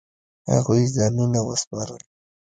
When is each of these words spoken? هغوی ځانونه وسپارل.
هغوی 0.53 0.81
ځانونه 0.95 1.39
وسپارل. 1.47 2.01